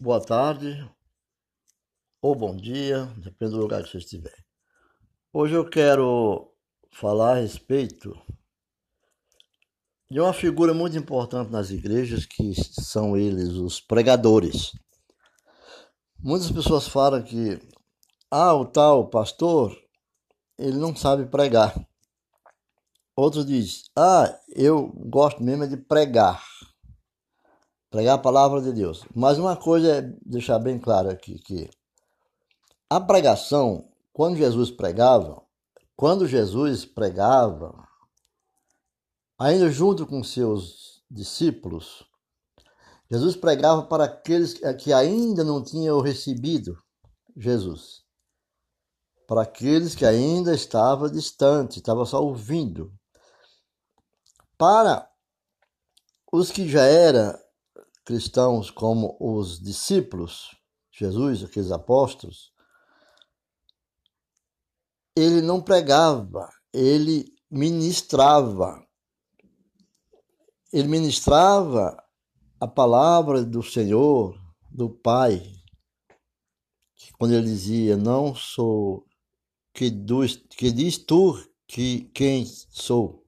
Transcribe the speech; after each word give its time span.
boa 0.00 0.18
tarde 0.18 0.90
ou 2.22 2.34
bom 2.34 2.56
dia, 2.56 3.04
depende 3.18 3.52
do 3.52 3.58
lugar 3.58 3.82
que 3.82 3.90
você 3.90 3.98
estiver. 3.98 4.34
Hoje 5.30 5.52
eu 5.52 5.68
quero 5.68 6.50
falar 6.90 7.32
a 7.32 7.40
respeito 7.40 8.18
de 10.10 10.18
uma 10.18 10.32
figura 10.32 10.72
muito 10.72 10.96
importante 10.96 11.52
nas 11.52 11.68
igrejas, 11.68 12.24
que 12.24 12.54
são 12.54 13.14
eles 13.14 13.50
os 13.50 13.78
pregadores. 13.78 14.72
Muitas 16.18 16.50
pessoas 16.50 16.88
falam 16.88 17.22
que 17.22 17.60
ah, 18.30 18.54
o 18.54 18.64
tal 18.64 19.10
pastor, 19.10 19.76
ele 20.58 20.78
não 20.78 20.96
sabe 20.96 21.26
pregar. 21.26 21.74
Outros 23.14 23.44
dizem, 23.44 23.82
ah, 23.94 24.34
eu 24.48 24.88
gosto 24.88 25.42
mesmo 25.42 25.68
de 25.68 25.76
pregar 25.76 26.49
pregar 27.90 28.14
a 28.14 28.22
palavra 28.22 28.62
de 28.62 28.72
Deus. 28.72 29.04
Mas 29.14 29.38
uma 29.38 29.56
coisa 29.56 29.96
é 29.96 30.02
deixar 30.24 30.58
bem 30.58 30.78
claro 30.78 31.10
aqui 31.10 31.38
que 31.38 31.68
a 32.88 33.00
pregação, 33.00 33.88
quando 34.12 34.36
Jesus 34.36 34.70
pregava, 34.70 35.42
quando 35.96 36.26
Jesus 36.26 36.84
pregava, 36.84 37.86
ainda 39.38 39.70
junto 39.70 40.06
com 40.06 40.22
seus 40.22 41.02
discípulos, 41.10 42.04
Jesus 43.10 43.36
pregava 43.36 43.82
para 43.82 44.04
aqueles 44.04 44.54
que 44.78 44.92
ainda 44.92 45.42
não 45.42 45.62
tinham 45.62 46.00
recebido 46.00 46.78
Jesus. 47.36 48.02
Para 49.26 49.42
aqueles 49.42 49.94
que 49.94 50.04
ainda 50.04 50.54
estavam 50.54 51.08
distantes, 51.08 51.76
estavam 51.76 52.04
só 52.04 52.22
ouvindo. 52.22 52.92
Para 54.56 55.08
os 56.32 56.50
que 56.50 56.68
já 56.68 56.84
eram 56.84 57.36
cristãos 58.10 58.72
como 58.72 59.16
os 59.20 59.60
discípulos, 59.60 60.50
Jesus, 60.90 61.44
aqueles 61.44 61.70
apóstolos, 61.70 62.52
ele 65.14 65.40
não 65.40 65.62
pregava, 65.62 66.50
ele 66.72 67.32
ministrava. 67.48 68.84
Ele 70.72 70.88
ministrava 70.88 71.96
a 72.58 72.66
palavra 72.66 73.44
do 73.44 73.62
Senhor, 73.62 74.36
do 74.68 74.90
Pai, 74.90 75.40
quando 77.16 77.34
ele 77.34 77.46
dizia: 77.46 77.96
Não 77.96 78.34
sou 78.34 79.06
que, 79.72 79.88
do, 79.88 80.26
que 80.56 80.72
diz 80.72 80.98
tu 80.98 81.38
que 81.68 82.10
quem 82.12 82.44
sou. 82.44 83.24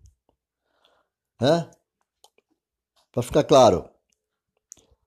Para 1.38 3.22
ficar 3.22 3.44
claro, 3.44 3.91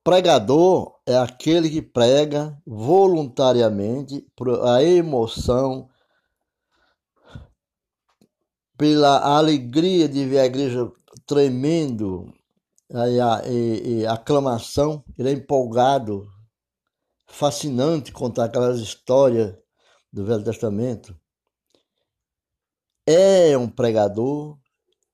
Pregador 0.06 1.00
é 1.04 1.16
aquele 1.16 1.68
que 1.68 1.82
prega 1.82 2.56
voluntariamente 2.64 4.24
a 4.62 4.80
emoção, 4.80 5.90
pela 8.78 9.36
alegria 9.36 10.08
de 10.08 10.24
ver 10.24 10.38
a 10.38 10.46
igreja 10.46 10.88
tremendo, 11.26 12.32
e 12.88 13.20
a, 13.20 13.42
e, 13.48 14.02
e 14.02 14.06
aclamação, 14.06 15.02
ele 15.18 15.30
é 15.30 15.32
empolgado, 15.32 16.30
fascinante 17.26 18.12
contar 18.12 18.44
aquelas 18.44 18.78
histórias 18.78 19.56
do 20.12 20.24
Velho 20.24 20.44
Testamento. 20.44 21.18
É 23.04 23.58
um 23.58 23.68
pregador, 23.68 24.56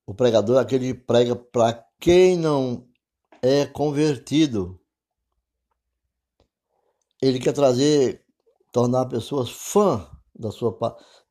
o 0.07 0.15
pregador 0.15 0.59
é 0.59 0.61
aquele 0.61 0.93
que 0.93 1.01
prega 1.01 1.35
para 1.35 1.83
quem 1.99 2.37
não 2.37 2.87
é 3.41 3.65
convertido 3.65 4.82
ele 7.23 7.39
quer 7.39 7.53
trazer, 7.53 8.21
tornar 8.73 9.07
pessoas 9.07 9.49
fã 9.49 10.11
da 10.35 10.51
sua, 10.51 10.77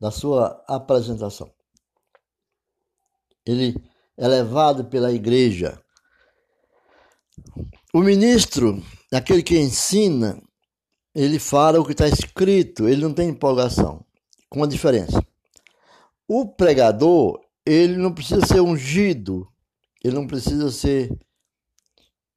da 0.00 0.10
sua 0.10 0.64
apresentação. 0.66 1.52
Ele 3.44 3.76
é 4.16 4.26
levado 4.26 4.86
pela 4.86 5.12
igreja. 5.12 5.78
O 7.92 8.00
ministro, 8.00 8.82
aquele 9.12 9.42
que 9.42 9.58
ensina, 9.58 10.42
ele 11.14 11.38
fala 11.38 11.78
o 11.78 11.84
que 11.84 11.92
está 11.92 12.08
escrito, 12.08 12.88
ele 12.88 13.02
não 13.02 13.12
tem 13.12 13.28
empolgação. 13.28 14.02
Com 14.48 14.60
uma 14.60 14.68
diferença. 14.68 15.22
O 16.26 16.46
pregador, 16.46 17.38
ele 17.66 17.96
não 17.96 18.14
precisa 18.14 18.46
ser 18.46 18.60
ungido, 18.60 19.46
ele 20.02 20.14
não 20.14 20.26
precisa 20.26 20.70
ser 20.70 21.10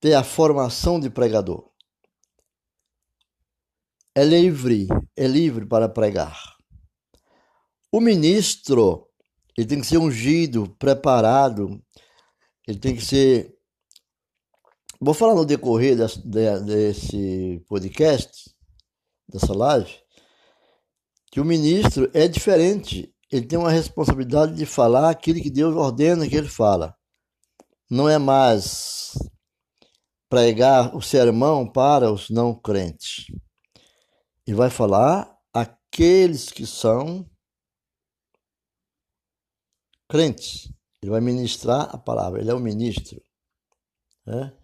ter 0.02 0.14
a 0.14 0.24
formação 0.24 1.00
de 1.00 1.10
pregador 1.10 1.70
é 4.16 4.24
livre, 4.24 4.88
é 5.18 5.28
livre 5.28 5.66
para 5.66 5.90
pregar. 5.90 6.56
O 7.92 8.00
ministro, 8.00 9.10
ele 9.58 9.68
tem 9.68 9.82
que 9.82 9.86
ser 9.86 9.98
ungido, 9.98 10.74
preparado, 10.80 11.84
ele 12.66 12.80
tem 12.80 12.96
que 12.96 13.04
ser. 13.04 13.54
Vou 15.02 15.14
falar 15.14 15.36
no 15.36 15.46
decorrer 15.46 15.98
desse, 16.66 17.62
podcast, 17.68 18.50
dessa 19.28 19.54
live, 19.54 19.94
que 21.30 21.42
o 21.42 21.46
ministro 21.46 22.10
é 22.14 22.26
diferente. 22.28 23.14
Ele 23.30 23.46
tem 23.46 23.60
uma 23.60 23.72
responsabilidade 23.72 24.56
de 24.56 24.66
falar 24.66 25.10
aquilo 25.10 25.42
que 25.42 25.50
Deus 25.50 25.76
ordena 25.76 26.28
que 26.28 26.36
ele 26.36 26.48
fala. 26.48 26.96
Não 27.90 28.08
é 28.08 28.18
mais 28.18 29.12
pregar 30.30 30.96
o 30.96 31.02
sermão 31.02 31.70
para 31.70 32.12
os 32.12 32.30
não 32.30 32.54
crentes 32.54 33.26
e 34.48 34.54
vai 34.54 34.70
falar 34.70 35.40
aqueles 35.54 36.52
que 36.52 36.66
são 36.66 37.30
crentes. 40.08 40.72
Ele 41.02 41.12
vai 41.12 41.22
ministrar 41.22 41.94
a 41.94 41.98
palavra. 41.98 42.40
Ele 42.40 42.52
é 42.52 42.54
o 42.54 42.60
ministro. 42.60 43.22
Né? 44.26 44.56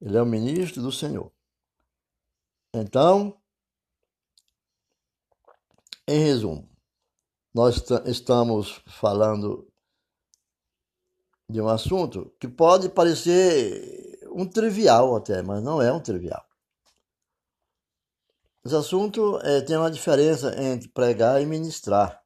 Ele 0.00 0.16
é 0.16 0.22
o 0.22 0.26
ministro 0.26 0.82
do 0.82 0.92
Senhor. 0.92 1.32
Então, 2.74 3.40
em 6.06 6.18
resumo, 6.18 6.68
nós 7.54 7.82
estamos 8.06 8.82
falando 8.86 9.70
de 11.48 11.60
um 11.60 11.68
assunto 11.68 12.34
que 12.40 12.48
pode 12.48 12.88
parecer 12.88 14.26
um 14.32 14.46
trivial 14.46 15.14
até, 15.14 15.40
mas 15.42 15.62
não 15.62 15.80
é 15.80 15.92
um 15.92 16.00
trivial. 16.00 16.44
Esse 18.66 18.76
assunto 18.76 19.38
é, 19.40 19.60
tem 19.60 19.76
uma 19.76 19.90
diferença 19.90 20.58
entre 20.58 20.88
pregar 20.88 21.42
e 21.42 21.44
ministrar. 21.44 22.24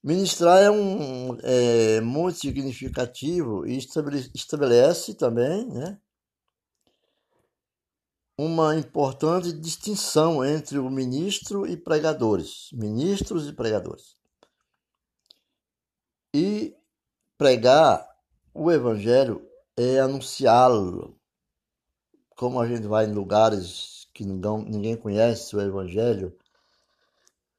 Ministrar 0.00 0.62
é, 0.62 0.70
um, 0.70 1.36
é 1.42 2.00
muito 2.00 2.38
significativo 2.38 3.66
e 3.66 3.76
estabelece, 3.76 5.14
também 5.14 5.66
né, 5.66 5.98
uma 8.38 8.76
importante 8.76 9.52
distinção 9.52 10.44
entre 10.44 10.78
o 10.78 10.88
ministro 10.88 11.66
e 11.66 11.76
pregadores, 11.76 12.68
ministros 12.72 13.48
e 13.48 13.52
pregadores. 13.52 14.14
E 16.32 16.76
pregar 17.36 18.06
o 18.52 18.70
evangelho 18.70 19.44
é 19.76 19.98
anunciá-lo. 19.98 21.18
Como 22.36 22.60
a 22.60 22.68
gente 22.68 22.86
vai 22.86 23.06
em 23.06 23.12
lugares 23.12 23.93
que 24.14 24.24
ninguém 24.24 24.96
conhece 24.96 25.56
o 25.56 25.60
Evangelho, 25.60 26.34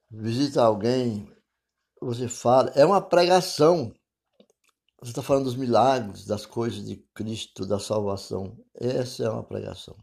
visita 0.09 0.63
alguém, 0.63 1.29
você 1.99 2.29
fala, 2.29 2.69
é 2.69 2.85
uma 2.85 3.01
pregação. 3.01 3.93
Você 5.01 5.11
está 5.11 5.21
falando 5.21 5.43
dos 5.43 5.57
milagres, 5.57 6.25
das 6.25 6.45
coisas 6.45 6.83
de 6.83 6.95
Cristo, 7.13 7.65
da 7.65 7.77
salvação. 7.77 8.57
Essa 8.73 9.25
é 9.25 9.29
uma 9.29 9.43
pregação. 9.43 9.95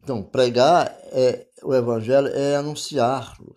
Então, 0.00 0.22
pregar 0.22 0.86
é, 1.06 1.50
o 1.62 1.74
Evangelho 1.74 2.28
é 2.28 2.56
anunciar-lo, 2.56 3.54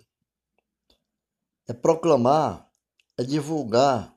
é 1.68 1.74
proclamar, 1.74 2.68
é 3.16 3.24
divulgar, 3.24 4.14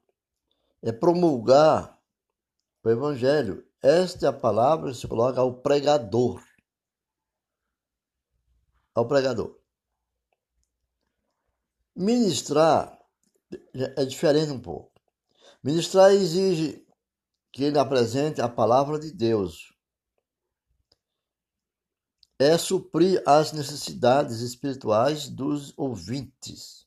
é 0.83 0.91
promulgar 0.91 2.01
o 2.83 2.91
Evangelho. 2.91 3.65
Esta 3.83 4.27
é 4.27 4.29
a 4.29 4.33
palavra 4.33 4.91
que 4.91 4.97
se 4.97 5.07
coloca 5.07 5.41
ao 5.41 5.55
pregador 5.55 6.46
ao 8.97 9.07
pregador. 9.07 9.55
Ministrar 11.95 12.99
é 13.75 14.05
diferente 14.07 14.51
um 14.51 14.59
pouco. 14.59 14.91
Ministrar 15.63 16.13
exige 16.13 16.85
que 17.53 17.65
ele 17.65 17.79
apresente 17.79 18.41
a 18.41 18.49
palavra 18.49 18.99
de 18.99 19.13
Deus. 19.13 19.75
É 22.39 22.57
suprir 22.57 23.23
as 23.27 23.53
necessidades 23.53 24.41
espirituais 24.41 25.29
dos 25.29 25.73
ouvintes. 25.77 26.87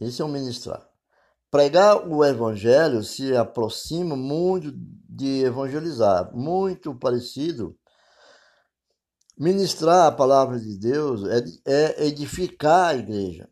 Esse 0.00 0.20
é 0.20 0.24
o 0.24 0.28
ministrar. 0.28 0.88
Pregar 1.50 2.08
o 2.08 2.24
evangelho 2.24 3.04
se 3.04 3.36
aproxima 3.36 4.16
muito 4.16 4.72
de 5.08 5.44
evangelizar, 5.44 6.34
muito 6.34 6.94
parecido. 6.94 7.78
Ministrar 9.36 10.06
a 10.06 10.12
palavra 10.12 10.60
de 10.60 10.78
Deus 10.78 11.22
é, 11.24 11.42
é 11.66 12.06
edificar 12.06 12.90
a 12.90 12.94
igreja. 12.94 13.50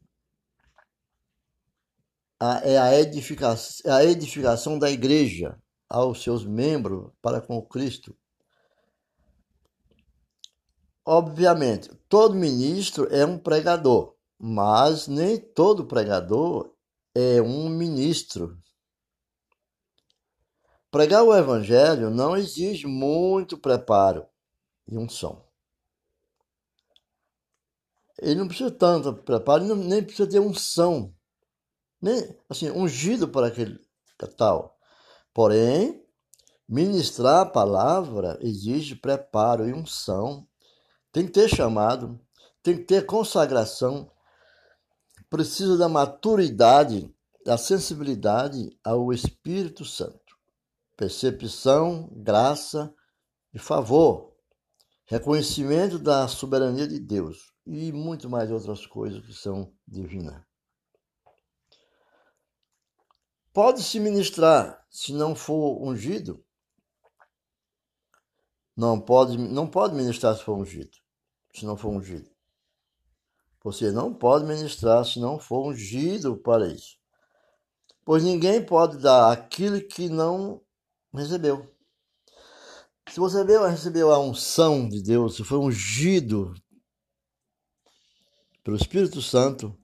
é 2.62 2.78
a 2.78 3.00
edificação, 3.00 3.92
a 3.92 4.04
edificação 4.04 4.78
da 4.78 4.88
igreja 4.88 5.60
aos 5.88 6.22
seus 6.22 6.44
membros 6.44 7.10
para 7.20 7.40
com 7.40 7.60
Cristo. 7.60 8.16
Obviamente, 11.04 11.90
todo 12.08 12.32
ministro 12.32 13.08
é 13.12 13.26
um 13.26 13.36
pregador, 13.36 14.14
mas 14.38 15.08
nem 15.08 15.36
todo 15.36 15.86
pregador 15.86 16.72
é 17.12 17.42
um 17.42 17.68
ministro. 17.68 18.56
Pregar 20.92 21.24
o 21.24 21.34
evangelho 21.34 22.08
não 22.08 22.36
exige 22.36 22.86
muito 22.86 23.58
preparo 23.58 24.24
e 24.86 24.96
unção. 24.96 25.51
Ele 28.22 28.36
não 28.36 28.46
precisa 28.46 28.70
tanto 28.70 29.12
preparo, 29.12 29.74
nem 29.74 30.00
precisa 30.00 30.28
ter 30.28 30.38
unção, 30.38 31.12
nem 32.00 32.38
assim 32.48 32.70
ungido 32.70 33.28
para 33.28 33.48
aquele 33.48 33.80
tal. 34.36 34.78
Porém, 35.34 36.06
ministrar 36.68 37.40
a 37.40 37.46
palavra 37.46 38.38
exige 38.40 38.94
preparo 38.94 39.68
e 39.68 39.72
unção. 39.72 40.46
Tem 41.10 41.26
que 41.26 41.32
ter 41.32 41.48
chamado, 41.48 42.20
tem 42.62 42.76
que 42.76 42.84
ter 42.84 43.04
consagração, 43.04 44.08
precisa 45.28 45.76
da 45.76 45.88
maturidade, 45.88 47.12
da 47.44 47.58
sensibilidade 47.58 48.70
ao 48.84 49.12
Espírito 49.12 49.84
Santo. 49.84 50.38
Percepção, 50.96 52.08
graça 52.12 52.94
e 53.52 53.58
favor, 53.58 54.32
reconhecimento 55.06 55.98
da 55.98 56.28
soberania 56.28 56.86
de 56.86 57.00
Deus 57.00 57.51
e 57.66 57.92
muito 57.92 58.28
mais 58.28 58.50
outras 58.50 58.86
coisas 58.86 59.24
que 59.24 59.32
são 59.32 59.72
divinas. 59.86 60.42
Pode-se 63.52 64.00
ministrar 64.00 64.84
se 64.90 65.12
não 65.12 65.34
for 65.34 65.82
ungido? 65.82 66.44
Não 68.74 68.98
pode, 68.98 69.36
não 69.36 69.68
pode 69.68 69.94
ministrar 69.94 70.34
se 70.34 70.42
for 70.42 70.56
ungido, 70.56 70.96
se 71.54 71.66
não 71.66 71.76
for 71.76 71.90
ungido. 71.90 72.30
Você 73.62 73.92
não 73.92 74.12
pode 74.12 74.44
ministrar 74.46 75.04
se 75.04 75.20
não 75.20 75.38
for 75.38 75.68
ungido 75.68 76.36
para 76.36 76.66
isso. 76.66 76.96
Pois 78.04 78.24
ninguém 78.24 78.64
pode 78.64 78.98
dar 78.98 79.30
aquilo 79.30 79.80
que 79.80 80.08
não 80.08 80.60
recebeu. 81.14 81.70
Se 83.08 83.20
você 83.20 83.44
recebeu 83.44 84.10
a 84.10 84.18
unção 84.18 84.88
de 84.88 85.02
Deus, 85.02 85.36
se 85.36 85.44
foi 85.44 85.58
ungido 85.58 86.54
pelo 88.62 88.76
Espírito 88.76 89.20
Santo, 89.20 89.76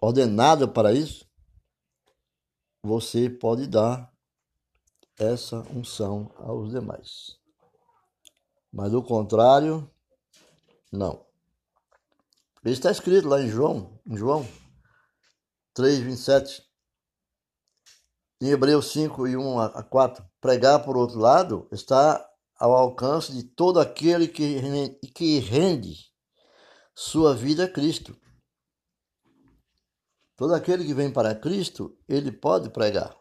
ordenado 0.00 0.68
para 0.68 0.92
isso, 0.92 1.26
você 2.82 3.30
pode 3.30 3.66
dar 3.66 4.12
essa 5.18 5.60
unção 5.70 6.30
aos 6.36 6.70
demais. 6.70 7.38
Mas 8.70 8.92
o 8.92 9.02
contrário, 9.02 9.90
não. 10.92 11.24
Isso 12.64 12.74
está 12.74 12.90
escrito 12.90 13.28
lá 13.28 13.40
em 13.40 13.48
João, 13.48 13.98
em 14.06 14.16
João 14.16 14.46
3, 15.72 16.00
27. 16.00 16.62
Em 18.40 18.48
Hebreus 18.48 18.90
5 18.92 19.26
e 19.28 19.36
1 19.36 19.58
a 19.58 19.82
4. 19.82 20.24
Pregar, 20.40 20.84
por 20.84 20.96
outro 20.96 21.18
lado, 21.18 21.66
está 21.72 22.28
ao 22.56 22.74
alcance 22.74 23.32
de 23.32 23.44
todo 23.44 23.80
aquele 23.80 24.28
que, 24.28 24.60
que 25.14 25.38
rende 25.38 26.13
sua 26.94 27.34
vida 27.34 27.64
a 27.64 27.68
Cristo. 27.68 28.16
Todo 30.36 30.54
aquele 30.54 30.84
que 30.84 30.94
vem 30.94 31.12
para 31.12 31.34
Cristo, 31.34 31.96
ele 32.08 32.32
pode 32.32 32.70
pregar. 32.70 33.16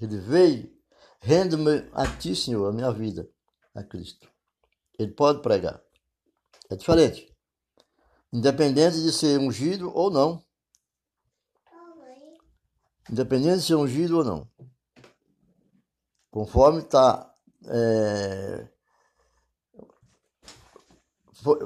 Ele 0.00 0.18
veio, 0.18 0.74
rendo-me 1.20 1.88
a 1.92 2.06
ti, 2.06 2.34
Senhor, 2.34 2.66
a 2.68 2.72
minha 2.72 2.90
vida 2.90 3.28
a 3.74 3.82
Cristo. 3.82 4.30
Ele 4.98 5.12
pode 5.12 5.42
pregar. 5.42 5.82
É 6.70 6.76
diferente. 6.76 7.34
Independente 8.32 9.02
de 9.02 9.12
ser 9.12 9.38
ungido 9.38 9.90
ou 9.94 10.10
não. 10.10 10.44
Independente 13.10 13.60
de 13.60 13.66
ser 13.66 13.76
ungido 13.76 14.18
ou 14.18 14.24
não. 14.24 14.50
Conforme 16.30 16.80
está 16.80 17.34
é, 17.66 18.68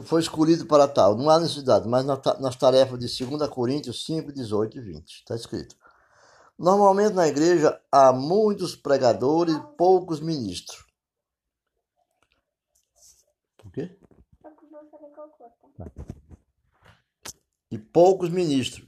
foi, 0.04 0.20
escolhido 0.20 0.66
para 0.66 0.86
tal. 0.86 1.16
Não 1.16 1.30
há 1.30 1.40
necessidade, 1.40 1.88
mas 1.88 2.04
nas 2.04 2.56
tarefas 2.56 2.98
de 2.98 3.26
2 3.26 3.48
Coríntios 3.48 4.04
5, 4.04 4.32
18 4.32 4.78
e 4.78 4.80
20. 4.80 5.08
Está 5.08 5.34
escrito. 5.34 5.76
Normalmente 6.58 7.14
na 7.14 7.26
igreja 7.26 7.80
há 7.90 8.12
muitos 8.12 8.76
pregadores 8.76 9.54
e 9.54 9.76
poucos 9.78 10.20
ministros. 10.20 10.84
Por 13.56 13.72
quê? 13.72 13.98
E 17.70 17.78
poucos 17.78 18.28
ministros. 18.28 18.86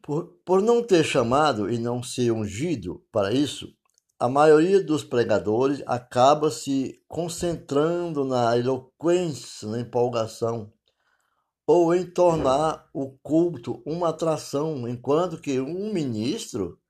Por, 0.00 0.28
por 0.44 0.62
não 0.62 0.82
ter 0.82 1.04
chamado 1.04 1.70
e 1.70 1.78
não 1.78 2.02
ser 2.02 2.30
ungido 2.30 3.04
para 3.10 3.32
isso, 3.32 3.75
a 4.18 4.28
maioria 4.28 4.82
dos 4.82 5.04
pregadores 5.04 5.82
acaba 5.86 6.50
se 6.50 7.02
concentrando 7.06 8.24
na 8.24 8.56
eloquência, 8.56 9.68
na 9.68 9.80
empolgação, 9.80 10.72
ou 11.66 11.94
em 11.94 12.08
tornar 12.08 12.88
o 12.94 13.10
culto 13.18 13.82
uma 13.84 14.08
atração, 14.08 14.88
enquanto 14.88 15.40
que 15.40 15.60
um 15.60 15.92
ministro, 15.92 16.80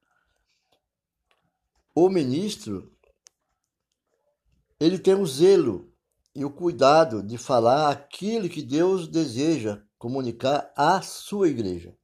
o 1.94 2.08
ministro, 2.08 2.92
ele 4.78 4.98
tem 4.98 5.14
o 5.14 5.26
zelo 5.26 5.92
e 6.34 6.44
o 6.44 6.50
cuidado 6.50 7.22
de 7.22 7.38
falar 7.38 7.90
aquilo 7.90 8.48
que 8.48 8.62
Deus 8.62 9.08
deseja 9.08 9.82
comunicar 9.98 10.70
à 10.76 11.00
sua 11.00 11.48
igreja. 11.48 11.96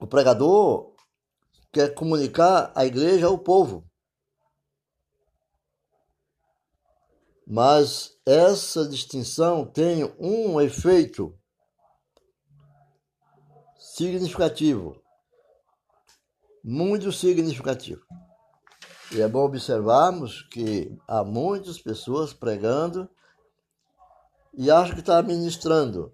O 0.00 0.06
pregador 0.06 0.89
quer 1.72 1.94
comunicar 1.94 2.72
a 2.74 2.84
igreja 2.84 3.26
ao 3.26 3.38
povo. 3.38 3.84
Mas 7.46 8.16
essa 8.24 8.88
distinção 8.88 9.66
tem 9.66 10.04
um 10.18 10.60
efeito 10.60 11.36
significativo, 13.76 15.02
muito 16.62 17.10
significativo. 17.10 18.02
E 19.12 19.20
é 19.20 19.26
bom 19.26 19.44
observarmos 19.44 20.42
que 20.42 20.96
há 21.08 21.24
muitas 21.24 21.80
pessoas 21.80 22.32
pregando 22.32 23.10
e 24.54 24.70
acham 24.70 24.94
que 24.94 25.00
está 25.00 25.20
ministrando, 25.20 26.12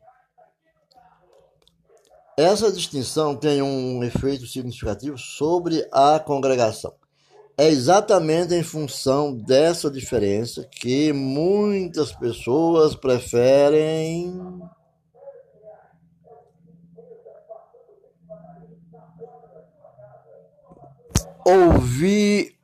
essa 2.37 2.71
distinção 2.71 3.35
tem 3.35 3.63
um 3.63 4.05
efeito 4.05 4.47
significativo 4.47 5.17
sobre 5.17 5.89
a 5.91 6.21
congregação. 6.21 6.93
É 7.57 7.67
exatamente 7.67 8.53
em 8.53 8.63
função 8.63 9.35
dessa 9.35 9.91
diferença 9.91 10.69
que 10.71 11.15
muitas 11.15 12.13
pessoas 12.13 12.95
preferem 12.95 14.61
ouvir 21.47 22.55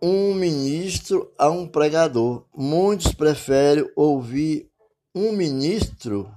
um 0.00 0.32
ministro 0.34 1.32
a 1.36 1.50
um 1.50 1.66
pregador. 1.66 2.44
Muitos 2.56 3.12
preferem 3.12 3.90
ouvir 3.96 4.70
um 5.12 5.32
ministro 5.32 6.32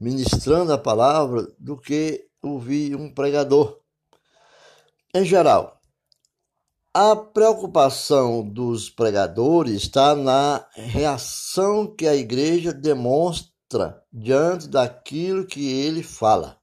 ministrando 0.00 0.72
a 0.72 0.78
palavra 0.78 1.46
do 1.58 1.76
que 1.76 2.26
ouvir 2.42 2.96
um 2.96 3.12
pregador. 3.12 3.78
Em 5.14 5.24
geral, 5.24 5.78
a 6.94 7.14
preocupação 7.14 8.42
dos 8.42 8.88
pregadores 8.88 9.82
está 9.82 10.14
na 10.16 10.66
reação 10.72 11.86
que 11.86 12.08
a 12.08 12.16
igreja 12.16 12.72
demonstra 12.72 14.02
diante 14.12 14.66
daquilo 14.66 15.46
que 15.46 15.70
ele 15.70 16.02
fala. 16.02 16.58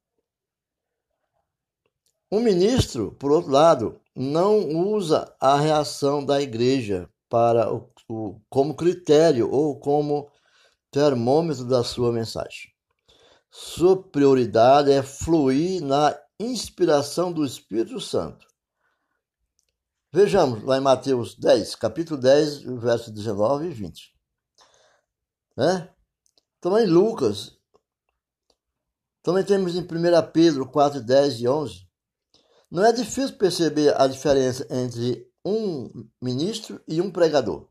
O 2.30 2.40
ministro, 2.40 3.14
por 3.14 3.32
outro 3.32 3.52
lado, 3.52 4.02
não 4.14 4.68
usa 4.92 5.34
a 5.40 5.58
reação 5.58 6.26
da 6.26 6.42
igreja 6.42 7.10
para 7.30 7.74
o, 7.74 7.90
o, 8.10 8.42
como 8.50 8.76
critério 8.76 9.50
ou 9.50 9.80
como 9.80 10.30
termômetro 10.92 11.64
da 11.64 11.84
sua 11.84 12.12
mensagem. 12.12 12.77
Sua 13.50 14.02
prioridade 14.02 14.92
é 14.92 15.02
fluir 15.02 15.82
na 15.82 16.18
inspiração 16.40 17.32
do 17.32 17.46
Espírito 17.46 18.00
Santo. 18.00 18.46
Vejamos 20.12 20.64
lá 20.64 20.78
em 20.78 20.82
Mateus 20.82 21.36
10, 21.36 21.76
capítulo 21.76 22.20
10, 22.20 22.64
versos 22.80 23.14
19 23.14 23.68
e 23.68 23.70
20. 23.70 24.16
Né? 25.56 25.94
Também 26.62 26.86
Lucas. 26.86 27.58
Também 29.22 29.44
temos 29.44 29.76
em 29.76 29.82
1 29.82 29.86
Pedro 30.32 30.70
4, 30.70 31.02
10 31.02 31.42
e 31.42 31.48
11. 31.48 31.88
Não 32.70 32.86
é 32.86 32.92
difícil 32.92 33.38
perceber 33.38 34.00
a 34.00 34.08
diferença 34.08 34.68
entre 34.70 35.30
um 35.44 36.08
ministro 36.22 36.82
e 36.88 37.02
um 37.02 37.12
pregador. 37.12 37.70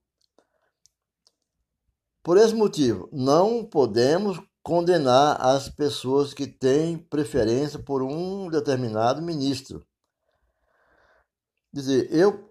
Por 2.22 2.36
esse 2.36 2.54
motivo, 2.54 3.08
não 3.12 3.64
podemos 3.64 4.38
condenar 4.66 5.40
as 5.40 5.68
pessoas 5.68 6.34
que 6.34 6.44
têm 6.44 6.98
preferência 6.98 7.78
por 7.78 8.02
um 8.02 8.50
determinado 8.50 9.22
ministro. 9.22 9.86
Dizer, 11.72 12.12
eu 12.12 12.50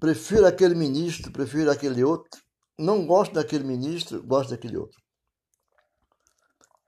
prefiro 0.00 0.44
aquele 0.44 0.74
ministro, 0.74 1.30
prefiro 1.30 1.70
aquele 1.70 2.02
outro, 2.02 2.42
não 2.76 3.06
gosto 3.06 3.34
daquele 3.34 3.62
ministro, 3.62 4.20
gosto 4.20 4.50
daquele 4.50 4.76
outro. 4.76 5.00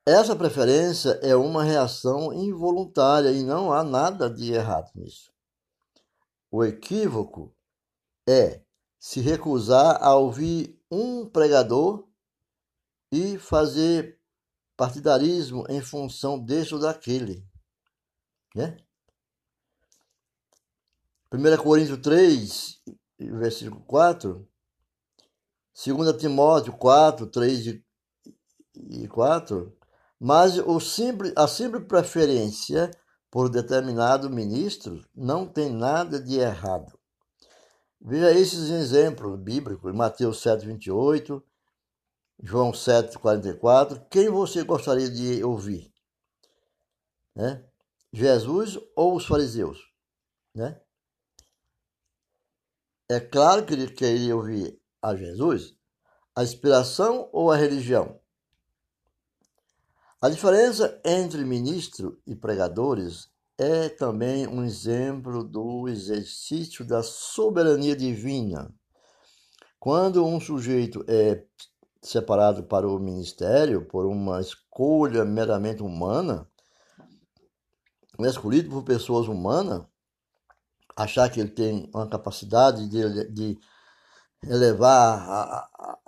Essa 0.04 0.34
preferência 0.34 1.10
é 1.22 1.36
uma 1.36 1.62
reação 1.62 2.32
involuntária 2.32 3.30
e 3.30 3.44
não 3.44 3.72
há 3.72 3.84
nada 3.84 4.28
de 4.28 4.52
errado 4.52 4.90
nisso. 4.96 5.30
O 6.50 6.64
equívoco 6.64 7.54
é 8.28 8.64
se 8.98 9.20
recusar 9.20 10.02
a 10.02 10.16
ouvir 10.16 10.76
um 10.90 11.24
pregador 11.24 12.04
e 13.12 13.38
fazer 13.38 14.19
partidarismo 14.80 15.66
em 15.68 15.82
função 15.82 16.42
deste 16.42 16.74
ou 16.74 16.80
daquele. 16.80 17.46
Né? 18.54 18.78
1 21.30 21.62
Coríntios 21.62 21.98
3, 21.98 22.82
versículo 23.18 23.82
4, 23.82 24.48
2 25.84 26.16
Timóteo 26.16 26.72
4, 26.72 27.26
3 27.26 27.82
e 28.74 29.06
4, 29.06 29.76
mas 30.18 30.56
o 30.56 30.80
simples, 30.80 31.34
a 31.36 31.46
simples 31.46 31.84
preferência 31.86 32.90
por 33.30 33.50
determinado 33.50 34.30
ministro 34.30 35.06
não 35.14 35.46
tem 35.46 35.70
nada 35.70 36.18
de 36.18 36.38
errado. 36.38 36.98
Veja 38.00 38.32
esses 38.32 38.70
exemplos 38.70 39.38
bíblicos, 39.38 39.94
Mateus 39.94 40.40
7, 40.40 40.64
28, 40.64 41.44
João 42.42 42.72
7, 42.72 43.18
44. 43.18 44.06
Quem 44.10 44.30
você 44.30 44.64
gostaria 44.64 45.10
de 45.10 45.44
ouvir? 45.44 45.92
Né? 47.36 47.64
Jesus 48.12 48.78
ou 48.96 49.14
os 49.16 49.26
fariseus? 49.26 49.78
Né? 50.54 50.80
É 53.10 53.20
claro 53.20 53.66
que 53.66 53.74
ele 53.74 53.88
queria 53.88 54.34
ouvir 54.34 54.80
a 55.02 55.14
Jesus, 55.14 55.74
a 56.34 56.42
inspiração 56.42 57.28
ou 57.32 57.50
a 57.50 57.56
religião. 57.56 58.20
A 60.22 60.28
diferença 60.28 61.00
entre 61.04 61.44
ministro 61.44 62.20
e 62.26 62.34
pregadores 62.34 63.30
é 63.58 63.88
também 63.88 64.46
um 64.46 64.64
exemplo 64.64 65.44
do 65.44 65.88
exercício 65.88 66.84
da 66.84 67.02
soberania 67.02 67.96
divina. 67.96 68.74
Quando 69.78 70.24
um 70.24 70.38
sujeito 70.38 71.04
é 71.08 71.44
separado 72.02 72.64
para 72.64 72.88
o 72.88 72.98
ministério 72.98 73.84
por 73.84 74.06
uma 74.06 74.40
escolha 74.40 75.24
meramente 75.24 75.82
humana, 75.82 76.48
é 78.18 78.26
escolhido 78.26 78.70
por 78.70 78.82
pessoas 78.82 79.28
humanas, 79.28 79.82
achar 80.96 81.28
que 81.30 81.40
ele 81.40 81.50
tem 81.50 81.90
uma 81.94 82.06
capacidade 82.06 82.88
de, 82.88 83.30
de 83.30 83.58
elevar 84.46 85.18
a, 85.28 85.68
a, 85.74 85.98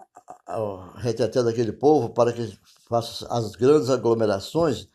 a, 0.47 0.99
a 0.99 1.43
daquele 1.43 1.73
povo 1.73 2.11
para 2.11 2.33
que 2.33 2.59
faça 2.89 3.27
as 3.29 3.53
grandes 3.53 3.89
aglomerações 3.89 4.89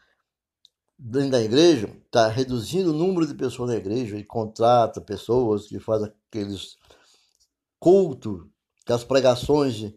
dentro 0.98 1.32
da 1.32 1.42
igreja, 1.42 1.88
está 2.06 2.28
reduzindo 2.28 2.92
o 2.92 2.98
número 2.98 3.28
de 3.28 3.36
pessoas 3.36 3.70
na 3.70 3.76
igreja 3.76 4.18
e 4.18 4.24
contrata 4.24 5.00
pessoas 5.00 5.68
que 5.68 5.80
fazem 5.80 6.12
aqueles 6.28 6.76
cultos, 7.80 8.46
aquelas 8.82 9.04
pregações 9.04 9.94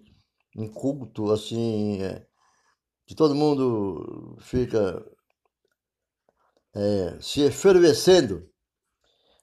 um 0.56 0.68
culto 0.68 1.30
assim, 1.30 2.02
é, 2.02 2.26
que 3.06 3.14
todo 3.14 3.34
mundo 3.34 4.36
fica 4.40 5.04
é, 6.74 7.18
se 7.20 7.42
efervescendo. 7.42 8.48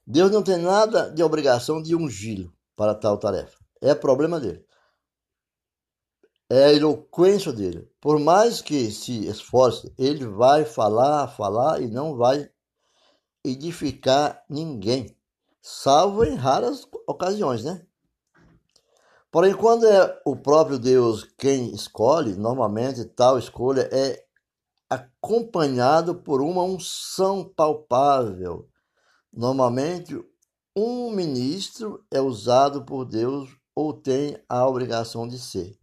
Deus 0.06 0.30
não 0.30 0.42
tem 0.42 0.56
nada 0.56 1.10
de 1.10 1.22
obrigação 1.22 1.82
de 1.82 1.94
ungí-lo 1.94 2.52
para 2.74 2.94
tal 2.94 3.18
tarefa. 3.18 3.58
É 3.80 3.94
problema 3.94 4.40
dele. 4.40 4.64
É 6.50 6.64
a 6.64 6.72
eloquência 6.72 7.52
dele. 7.52 7.86
Por 8.00 8.18
mais 8.18 8.62
que 8.62 8.90
se 8.90 9.26
esforce, 9.26 9.92
ele 9.98 10.26
vai 10.26 10.64
falar, 10.64 11.28
falar 11.28 11.82
e 11.82 11.88
não 11.88 12.16
vai 12.16 12.50
edificar 13.44 14.42
ninguém. 14.48 15.14
Salvo 15.60 16.24
em 16.24 16.34
raras 16.34 16.86
ocasiões, 17.06 17.64
né? 17.64 17.86
Porém, 19.30 19.54
quando 19.54 19.86
é 19.86 20.20
o 20.24 20.34
próprio 20.34 20.78
Deus 20.78 21.24
quem 21.36 21.74
escolhe, 21.74 22.34
normalmente 22.34 23.04
tal 23.04 23.38
escolha 23.38 23.88
é 23.92 24.24
acompanhado 24.88 26.14
por 26.14 26.40
uma 26.40 26.62
unção 26.62 27.44
palpável. 27.44 28.66
Normalmente, 29.30 30.18
um 30.74 31.10
ministro 31.10 32.02
é 32.10 32.20
usado 32.20 32.84
por 32.86 33.04
Deus 33.04 33.50
ou 33.74 33.92
tem 33.92 34.42
a 34.48 34.66
obrigação 34.66 35.28
de 35.28 35.38
ser, 35.38 35.78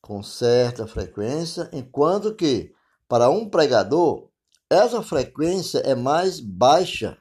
com 0.00 0.20
certa 0.20 0.86
frequência, 0.86 1.70
enquanto 1.72 2.34
que, 2.34 2.74
para 3.06 3.30
um 3.30 3.48
pregador, 3.48 4.28
essa 4.68 5.00
frequência 5.00 5.78
é 5.78 5.94
mais 5.94 6.40
baixa. 6.40 7.16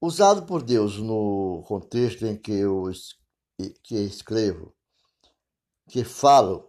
Usado 0.00 0.44
por 0.46 0.62
Deus 0.62 0.98
no 0.98 1.62
contexto 1.68 2.26
em 2.26 2.36
que 2.36 2.66
os 2.66 3.16
que 3.82 3.96
escrevo, 3.96 4.74
que 5.88 6.04
falo, 6.04 6.68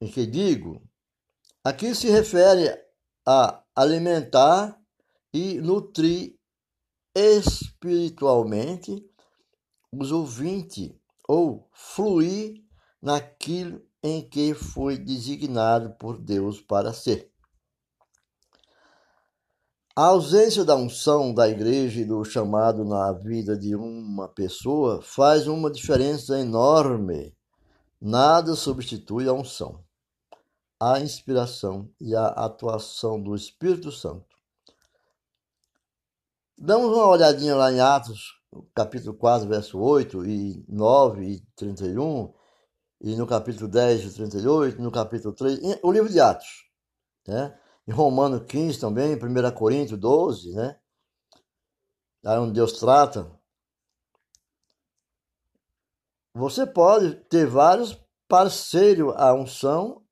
em 0.00 0.10
que 0.10 0.26
digo, 0.26 0.82
aqui 1.64 1.94
se 1.94 2.08
refere 2.08 2.78
a 3.26 3.64
alimentar 3.74 4.80
e 5.32 5.60
nutrir 5.60 6.38
espiritualmente 7.14 9.08
os 9.92 10.12
ouvintes 10.12 10.92
ou 11.28 11.68
fluir 11.72 12.64
naquilo 13.00 13.86
em 14.02 14.28
que 14.28 14.54
foi 14.54 14.98
designado 14.98 15.94
por 15.94 16.18
Deus 16.18 16.60
para 16.60 16.92
ser. 16.92 17.31
A 19.94 20.06
ausência 20.06 20.64
da 20.64 20.74
unção 20.74 21.34
da 21.34 21.46
igreja 21.46 22.00
e 22.00 22.04
do 22.06 22.24
chamado 22.24 22.82
na 22.82 23.12
vida 23.12 23.54
de 23.54 23.76
uma 23.76 24.26
pessoa 24.26 25.02
faz 25.02 25.46
uma 25.46 25.70
diferença 25.70 26.40
enorme. 26.40 27.36
Nada 28.00 28.54
substitui 28.54 29.28
a 29.28 29.34
unção, 29.34 29.84
a 30.80 30.98
inspiração 30.98 31.90
e 32.00 32.16
a 32.16 32.26
atuação 32.28 33.22
do 33.22 33.34
Espírito 33.36 33.92
Santo. 33.92 34.34
Damos 36.56 36.90
uma 36.90 37.08
olhadinha 37.08 37.54
lá 37.54 37.70
em 37.70 37.80
Atos, 37.80 38.40
capítulo 38.74 39.14
4, 39.14 39.46
verso 39.46 39.78
8 39.78 40.24
e 40.24 40.64
9 40.70 41.22
e 41.22 41.40
31, 41.54 42.32
e 42.98 43.14
no 43.14 43.26
capítulo 43.26 43.68
10 43.68 44.04
e 44.04 44.14
38, 44.14 44.80
no 44.80 44.90
capítulo 44.90 45.34
3, 45.34 45.80
o 45.82 45.92
livro 45.92 46.08
de 46.08 46.18
Atos, 46.18 46.64
né? 47.28 47.58
Em 47.86 47.92
Romano 47.92 48.44
15 48.44 48.78
também, 48.78 49.14
1 49.14 49.54
Coríntios 49.54 49.98
12, 49.98 50.54
né? 50.54 50.80
Aí 52.24 52.38
onde 52.38 52.52
Deus 52.52 52.78
trata. 52.78 53.30
Você 56.34 56.66
pode 56.66 57.16
ter 57.24 57.46
vários 57.46 58.00
parceiros 58.28 59.14
à 59.16 59.34
unção 59.34 60.06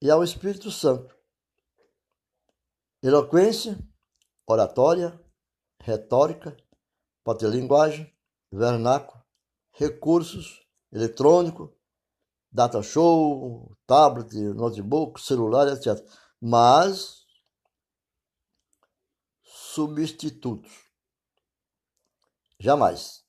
e 0.00 0.10
ao 0.10 0.22
Espírito 0.22 0.70
Santo. 0.70 1.16
Eloquência, 3.02 3.78
oratória, 4.46 5.18
retórica, 5.80 6.56
pode 7.24 7.40
ter 7.40 7.48
linguagem, 7.48 8.14
vernáculo, 8.52 9.22
recursos, 9.72 10.66
eletrônico, 10.92 11.77
data 12.50 12.82
show, 12.82 13.76
tablet, 13.86 14.34
notebook, 14.54 15.20
celular, 15.20 15.68
etc. 15.68 16.02
Mas 16.40 17.26
substitutos. 19.42 20.70
Jamais. 22.58 23.24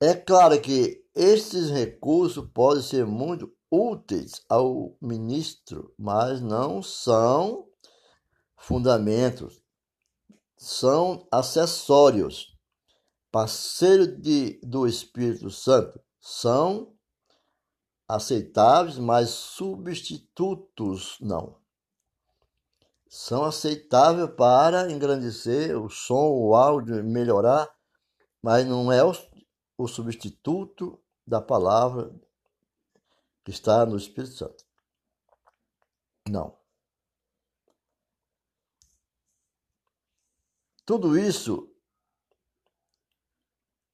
É 0.00 0.14
claro 0.14 0.60
que 0.60 1.04
estes 1.14 1.70
recursos 1.70 2.48
podem 2.52 2.82
ser 2.82 3.06
muito 3.06 3.54
úteis 3.70 4.42
ao 4.48 4.96
ministro, 5.00 5.94
mas 5.98 6.40
não 6.40 6.82
são 6.82 7.68
fundamentos, 8.56 9.60
são 10.56 11.26
acessórios. 11.30 12.54
Parceiro 13.30 14.06
de, 14.06 14.60
do 14.62 14.86
Espírito 14.86 15.50
Santo 15.50 16.00
são 16.26 16.96
aceitáveis, 18.08 18.96
mas 18.96 19.28
substitutos 19.28 21.18
não. 21.20 21.60
São 23.06 23.44
aceitáveis 23.44 24.30
para 24.34 24.90
engrandecer 24.90 25.78
o 25.78 25.90
som, 25.90 26.30
o 26.30 26.54
áudio, 26.54 27.04
melhorar, 27.04 27.70
mas 28.40 28.66
não 28.66 28.90
é 28.90 29.04
o, 29.04 29.12
o 29.76 29.86
substituto 29.86 30.98
da 31.26 31.42
palavra 31.42 32.10
que 33.44 33.50
está 33.50 33.84
no 33.84 33.98
Espírito 33.98 34.32
Santo. 34.32 34.64
Não. 36.26 36.56
Tudo 40.86 41.18
isso 41.18 41.70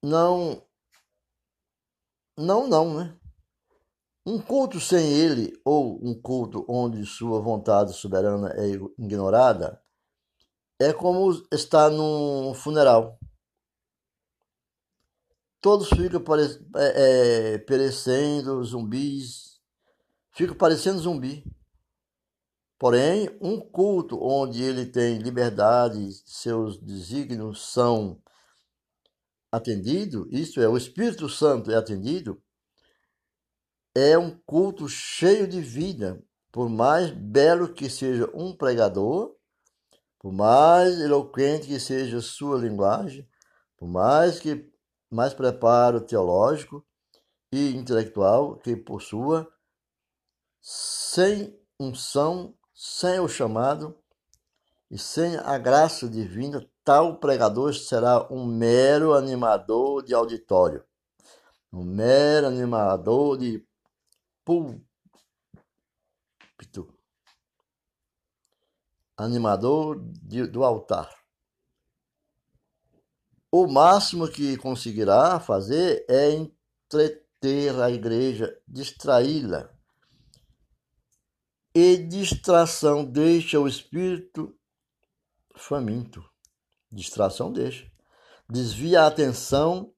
não 0.00 0.64
não 2.40 2.66
não, 2.66 2.94
né? 2.94 3.16
Um 4.24 4.40
culto 4.40 4.80
sem 4.80 5.12
ele 5.12 5.58
ou 5.64 5.98
um 6.02 6.14
culto 6.20 6.64
onde 6.68 7.04
sua 7.06 7.40
vontade 7.40 7.92
soberana 7.94 8.52
é 8.56 8.68
ignorada 8.98 9.80
é 10.80 10.92
como 10.92 11.30
estar 11.52 11.90
num 11.90 12.54
funeral. 12.54 13.18
Todos 15.60 15.90
ficam 15.90 16.22
é, 16.76 17.54
é, 17.54 17.58
perecendo, 17.58 18.64
zumbis, 18.64 19.60
ficam 20.32 20.56
parecendo 20.56 20.98
zumbi. 20.98 21.44
Porém, 22.78 23.28
um 23.42 23.60
culto 23.60 24.18
onde 24.22 24.62
ele 24.62 24.86
tem 24.86 25.18
liberdade, 25.18 26.12
seus 26.24 26.78
desígnios 26.78 27.70
são 27.70 28.18
atendidos, 29.52 30.26
isto 30.30 30.60
é, 30.60 30.68
o 30.68 30.76
Espírito 30.76 31.28
Santo 31.28 31.70
é 31.70 31.76
atendido, 31.76 32.42
é 33.94 34.16
um 34.16 34.38
culto 34.46 34.88
cheio 34.88 35.48
de 35.48 35.60
vida, 35.60 36.22
por 36.52 36.68
mais 36.68 37.10
belo 37.10 37.72
que 37.72 37.90
seja 37.90 38.30
um 38.34 38.56
pregador, 38.56 39.34
por 40.18 40.32
mais 40.32 41.00
eloquente 41.00 41.66
que 41.66 41.80
seja 41.80 42.20
sua 42.20 42.58
linguagem, 42.58 43.28
por 43.76 43.88
mais 43.88 44.38
que 44.38 44.70
mais 45.10 45.34
preparo 45.34 46.00
teológico 46.00 46.86
e 47.52 47.74
intelectual 47.74 48.56
que 48.58 48.76
possua, 48.76 49.50
sem 50.60 51.58
unção 51.78 52.54
sem 52.74 53.20
o 53.20 53.28
chamado 53.28 53.99
e 54.90 54.98
sem 54.98 55.36
a 55.36 55.56
graça 55.56 56.08
divina, 56.08 56.68
tal 56.82 57.20
pregador 57.20 57.72
será 57.72 58.26
um 58.32 58.44
mero 58.44 59.14
animador 59.14 60.02
de 60.02 60.12
auditório, 60.12 60.84
um 61.72 61.84
mero 61.84 62.48
animador 62.48 63.38
de 63.38 63.64
púlpito, 64.44 64.82
animador 69.16 70.00
de, 70.00 70.46
do 70.48 70.64
altar. 70.64 71.08
O 73.52 73.68
máximo 73.68 74.28
que 74.28 74.56
conseguirá 74.56 75.38
fazer 75.38 76.04
é 76.08 76.32
entreter 76.32 77.80
a 77.80 77.90
igreja, 77.90 78.60
distraí-la. 78.66 79.72
E 81.72 81.96
distração 81.96 83.04
deixa 83.04 83.58
o 83.60 83.68
espírito 83.68 84.56
faminto. 85.60 86.24
Distração 86.90 87.52
deixa. 87.52 87.90
Desvia 88.48 89.02
a 89.02 89.06
atenção 89.06 89.92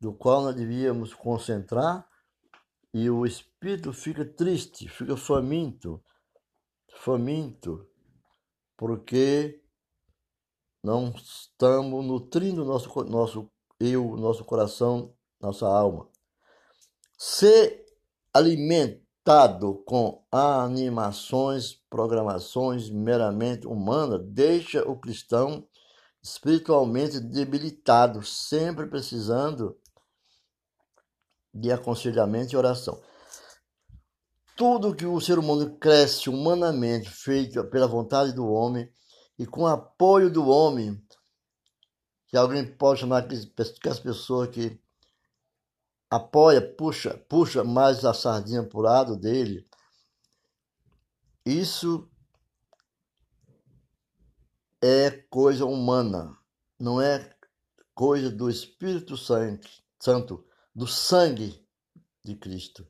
do 0.00 0.12
qual 0.12 0.42
nós 0.42 0.56
devíamos 0.56 1.14
concentrar 1.14 2.08
e 2.92 3.08
o 3.08 3.24
espírito 3.24 3.92
fica 3.92 4.24
triste, 4.24 4.88
fica 4.88 5.16
faminto, 5.16 6.02
faminto, 6.96 7.88
porque 8.76 9.62
não 10.82 11.10
estamos 11.10 12.04
nutrindo 12.04 12.64
nosso 12.64 12.88
nosso 13.04 13.50
eu, 13.80 14.16
nosso 14.16 14.44
coração, 14.44 15.14
nossa 15.40 15.66
alma. 15.66 16.08
Se 17.16 17.84
alimenta 18.32 19.03
conectado 19.24 19.82
com 19.86 20.22
animações, 20.30 21.72
programações 21.88 22.90
meramente 22.90 23.66
humanas, 23.66 24.20
deixa 24.22 24.82
o 24.82 24.96
cristão 24.96 25.66
espiritualmente 26.22 27.18
debilitado, 27.20 28.22
sempre 28.22 28.86
precisando 28.86 29.76
de 31.52 31.72
aconselhamento 31.72 32.52
e 32.52 32.56
oração. 32.56 33.00
Tudo 34.56 34.94
que 34.94 35.06
o 35.06 35.20
ser 35.20 35.38
humano 35.38 35.76
cresce 35.78 36.28
humanamente, 36.28 37.08
feito 37.10 37.64
pela 37.64 37.88
vontade 37.88 38.32
do 38.32 38.46
homem 38.46 38.88
e 39.38 39.46
com 39.46 39.66
apoio 39.66 40.30
do 40.30 40.46
homem, 40.48 41.02
que 42.28 42.36
alguém 42.36 42.64
pode 42.76 43.00
chamar 43.00 43.26
que 43.26 43.88
as 43.88 43.98
pessoas 43.98 44.50
que 44.50 44.78
apoia, 46.14 46.60
puxa, 46.60 47.18
puxa 47.28 47.64
mais 47.64 48.04
a 48.04 48.14
sardinha 48.14 48.62
para 48.62 48.78
o 48.78 48.82
lado 48.82 49.16
dele. 49.16 49.66
Isso 51.44 52.08
é 54.80 55.10
coisa 55.10 55.64
humana, 55.66 56.36
não 56.78 57.00
é 57.00 57.34
coisa 57.94 58.30
do 58.30 58.48
Espírito 58.48 59.16
Santo, 59.16 60.44
do 60.74 60.86
sangue 60.86 61.66
de 62.24 62.36
Cristo. 62.36 62.86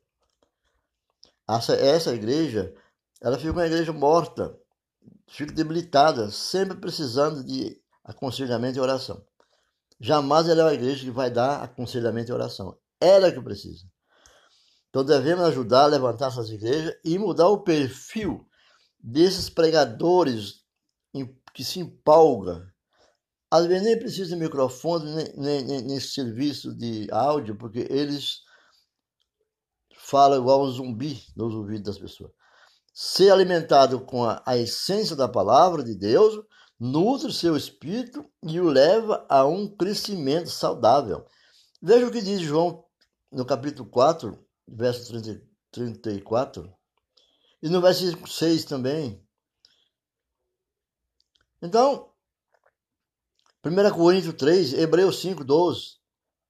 Essa, 1.47 1.73
essa 1.75 2.13
igreja, 2.13 2.75
ela 3.21 3.37
fica 3.37 3.51
uma 3.51 3.65
igreja 3.65 3.91
morta, 3.91 4.57
fica 5.27 5.51
debilitada, 5.51 6.29
sempre 6.29 6.77
precisando 6.77 7.43
de 7.43 7.81
aconselhamento 8.03 8.77
e 8.77 8.81
oração. 8.81 9.25
Jamais 9.99 10.47
ela 10.47 10.61
é 10.61 10.65
uma 10.65 10.73
igreja 10.73 11.03
que 11.05 11.11
vai 11.11 11.31
dar 11.31 11.63
aconselhamento 11.63 12.31
e 12.31 12.33
oração. 12.33 12.77
Ela 12.99 13.31
que 13.31 13.41
precisa. 13.41 13.85
Então 14.89 15.03
devemos 15.03 15.43
ajudar 15.45 15.83
a 15.83 15.87
levantar 15.87 16.27
essas 16.27 16.49
igrejas 16.49 16.95
e 17.03 17.19
mudar 17.19 17.49
o 17.49 17.63
perfil 17.63 18.47
desses 18.99 19.49
pregadores 19.49 20.63
que 21.53 21.63
se 21.63 21.79
empolga. 21.79 22.73
Às 23.49 23.65
vezes 23.65 23.83
nem 23.83 23.97
precisa 23.97 24.35
de 24.35 24.41
microfone, 24.41 25.05
nem, 25.37 25.63
nem, 25.63 25.81
nem 25.81 25.99
serviço 25.99 26.75
de 26.75 27.07
áudio, 27.11 27.57
porque 27.57 27.87
eles 27.89 28.41
falam 29.97 30.39
igual 30.39 30.63
um 30.63 30.69
zumbi 30.69 31.23
nos 31.35 31.53
ouvidos 31.53 31.83
das 31.83 31.99
pessoas. 31.99 32.31
Ser 32.93 33.31
alimentado 33.31 34.01
com 34.01 34.23
a, 34.23 34.41
a 34.45 34.57
essência 34.57 35.15
da 35.15 35.27
palavra 35.27 35.83
de 35.83 35.95
Deus 35.95 36.35
nutre 36.79 37.33
seu 37.33 37.55
espírito 37.55 38.25
e 38.43 38.59
o 38.59 38.69
leva 38.69 39.25
a 39.29 39.45
um 39.45 39.67
crescimento 39.67 40.49
saudável. 40.49 41.25
Veja 41.87 42.07
o 42.07 42.11
que 42.11 42.19
diz 42.19 42.41
João 42.41 42.83
no 43.31 43.45
capítulo 43.45 43.87
4, 43.87 44.43
verso 44.67 45.21
30, 45.21 45.39
34, 45.69 46.75
e 47.61 47.69
no 47.69 47.79
versículo 47.79 48.27
6 48.27 48.65
também. 48.65 49.23
Então, 51.61 52.11
1 53.63 53.93
Coríntios 53.95 54.33
3, 54.33 54.73
Hebreus 54.73 55.21
5, 55.21 55.43
12, 55.43 55.99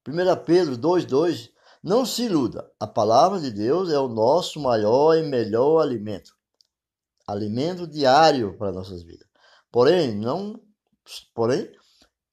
1 0.08 0.45
Pedro 0.45 0.78
2, 0.78 1.04
2, 1.04 1.52
não 1.84 2.06
se 2.06 2.24
iluda, 2.24 2.71
a 2.80 2.88
palavra 2.88 3.38
de 3.38 3.52
Deus 3.52 3.89
é 3.89 4.00
o 4.00 4.08
nosso 4.08 4.62
maior 4.62 5.17
e 5.17 5.24
melhor 5.24 5.82
alimento. 5.82 6.34
Alimento 7.28 7.86
diário 7.86 8.58
para 8.58 8.71
nossas 8.71 9.04
vidas. 9.04 9.28
Porém, 9.69 10.15
não, 10.15 10.63
porém, 11.34 11.69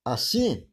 assim, 0.04 0.71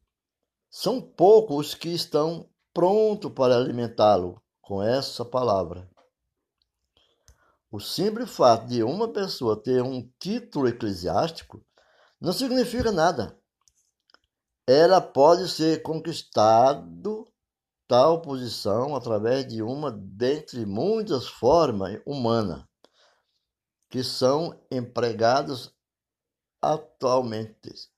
são 0.70 1.02
poucos 1.02 1.74
que 1.74 1.90
estão 1.90 2.48
pronto 2.74 3.30
para 3.30 3.56
alimentá-lo 3.58 4.42
com 4.62 4.84
essa 4.84 5.26
palavra. 5.26 5.90
O 7.72 7.80
simples 7.80 8.30
fato 8.30 8.68
de 8.68 8.84
uma 8.84 9.08
pessoa 9.12 9.62
ter 9.62 9.82
um 9.82 10.08
título 10.20 10.68
eclesiástico 10.68 11.64
não 12.22 12.34
significa 12.34 12.92
nada. 12.92 13.40
Ela 14.68 15.02
pode 15.02 15.48
ser 15.50 15.82
conquistado 15.82 17.28
tal 17.88 18.22
posição 18.22 18.96
através 18.96 19.48
de 19.48 19.64
uma 19.64 19.92
dentre 19.92 20.66
muitas 20.66 21.28
formas 21.28 22.00
humanas 22.06 22.64
que 23.90 24.04
são 24.04 24.60
empregadas 24.70 25.74
atualmente. 26.62 27.90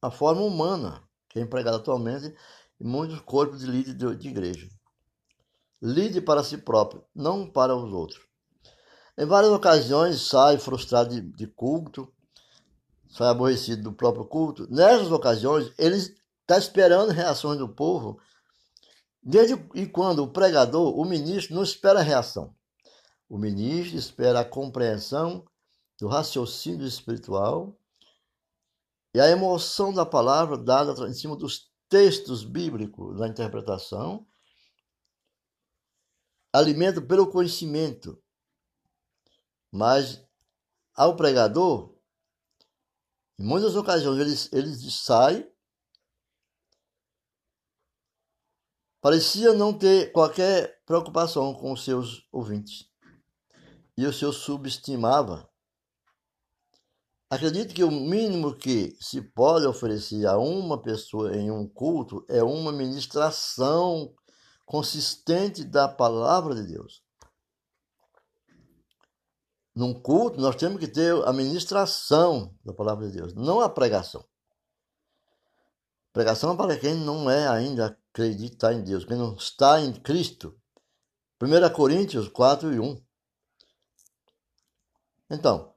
A 0.00 0.10
forma 0.10 0.42
humana 0.42 1.03
que 1.34 1.40
é 1.40 1.42
empregada 1.42 1.78
atualmente 1.78 2.32
muitos 2.80 3.20
corpos 3.20 3.60
de 3.60 3.66
líderes 3.66 3.98
de, 3.98 4.16
de 4.16 4.28
igreja. 4.28 4.68
lide 5.82 6.20
para 6.20 6.44
si 6.44 6.56
próprio, 6.56 7.04
não 7.12 7.50
para 7.50 7.74
os 7.74 7.92
outros. 7.92 8.20
Em 9.18 9.26
várias 9.26 9.52
ocasiões 9.52 10.20
sai 10.20 10.58
frustrado 10.58 11.10
de, 11.10 11.20
de 11.20 11.46
culto, 11.48 12.10
sai 13.08 13.28
aborrecido 13.28 13.82
do 13.82 13.92
próprio 13.92 14.24
culto. 14.24 14.66
Nessas 14.70 15.10
ocasiões, 15.10 15.72
ele 15.76 15.96
está 15.96 16.56
esperando 16.56 17.10
reações 17.10 17.58
do 17.58 17.68
povo, 17.68 18.20
desde 19.20 19.54
e 19.74 19.86
quando 19.86 20.20
o 20.20 20.30
pregador, 20.30 20.96
o 20.96 21.04
ministro, 21.04 21.54
não 21.54 21.64
espera 21.64 22.00
reação. 22.00 22.54
O 23.28 23.36
ministro 23.36 23.98
espera 23.98 24.40
a 24.40 24.44
compreensão 24.44 25.44
do 25.98 26.06
raciocínio 26.06 26.86
espiritual 26.86 27.76
e 29.14 29.20
a 29.20 29.28
emoção 29.28 29.94
da 29.94 30.04
palavra 30.04 30.58
dada 30.58 31.08
em 31.08 31.14
cima 31.14 31.36
dos 31.36 31.72
textos 31.88 32.44
bíblicos 32.44 33.16
na 33.16 33.28
interpretação, 33.28 34.26
alimento 36.52 37.00
pelo 37.00 37.30
conhecimento. 37.30 38.20
Mas 39.72 40.20
ao 40.92 41.14
pregador, 41.14 41.96
em 43.38 43.44
muitas 43.44 43.76
ocasiões 43.76 44.50
ele, 44.52 44.60
ele 44.60 44.90
sai, 44.90 45.48
parecia 49.00 49.52
não 49.52 49.76
ter 49.76 50.10
qualquer 50.10 50.82
preocupação 50.84 51.54
com 51.54 51.72
os 51.72 51.84
seus 51.84 52.26
ouvintes. 52.32 52.90
E 53.96 54.06
o 54.06 54.12
seu 54.12 54.32
subestimava 54.32 55.48
Acredito 57.34 57.74
que 57.74 57.82
o 57.82 57.90
mínimo 57.90 58.54
que 58.54 58.96
se 59.00 59.20
pode 59.20 59.66
oferecer 59.66 60.24
a 60.24 60.38
uma 60.38 60.80
pessoa 60.80 61.36
em 61.36 61.50
um 61.50 61.66
culto 61.66 62.24
é 62.28 62.44
uma 62.44 62.70
ministração 62.70 64.14
consistente 64.64 65.64
da 65.64 65.88
palavra 65.88 66.54
de 66.54 66.62
Deus. 66.62 67.02
Num 69.74 69.92
culto, 69.92 70.40
nós 70.40 70.54
temos 70.54 70.78
que 70.78 70.86
ter 70.86 71.12
a 71.26 71.32
ministração 71.32 72.56
da 72.64 72.72
palavra 72.72 73.08
de 73.08 73.16
Deus, 73.16 73.34
não 73.34 73.60
a 73.60 73.68
pregação. 73.68 74.24
Pregação 76.12 76.52
é 76.52 76.56
para 76.56 76.78
quem 76.78 76.94
não 76.94 77.28
é 77.28 77.48
ainda 77.48 77.98
acreditar 78.12 78.74
em 78.74 78.84
Deus, 78.84 79.04
quem 79.04 79.16
não 79.16 79.34
está 79.34 79.80
em 79.80 79.92
Cristo. 79.92 80.56
1 81.42 81.74
Coríntios 81.74 82.28
4 82.28 82.72
e 82.72 82.78
1. 82.78 83.04
Então, 85.32 85.73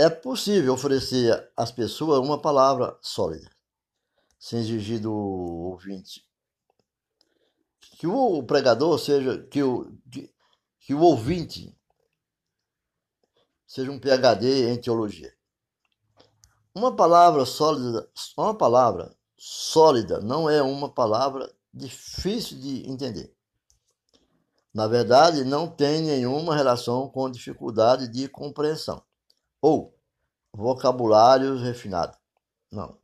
é 0.00 0.08
possível 0.08 0.72
oferecer 0.72 1.52
às 1.54 1.70
pessoas 1.70 2.20
uma 2.20 2.40
palavra 2.40 2.98
sólida, 3.02 3.50
sem 4.38 4.60
exigir 4.60 4.98
do 4.98 5.12
ouvinte. 5.12 6.26
Que 7.98 8.06
o 8.06 8.42
pregador 8.42 8.98
seja, 8.98 9.42
que 9.48 9.62
o, 9.62 9.92
que, 10.10 10.32
que 10.78 10.94
o 10.94 11.00
ouvinte 11.00 11.76
seja 13.66 13.90
um 13.90 14.00
PhD 14.00 14.70
em 14.70 14.80
teologia. 14.80 15.34
Uma 16.74 16.96
palavra 16.96 17.44
sólida, 17.44 18.10
uma 18.38 18.56
palavra 18.56 19.14
sólida 19.36 20.18
não 20.22 20.48
é 20.48 20.62
uma 20.62 20.88
palavra 20.88 21.54
difícil 21.74 22.58
de 22.58 22.88
entender. 22.90 23.36
Na 24.72 24.86
verdade, 24.86 25.44
não 25.44 25.68
tem 25.68 26.00
nenhuma 26.00 26.56
relação 26.56 27.06
com 27.10 27.30
dificuldade 27.30 28.08
de 28.08 28.28
compreensão 28.28 29.04
ou 29.60 29.94
vocabulário 30.52 31.56
refinado. 31.56 32.16
Não. 32.70 32.98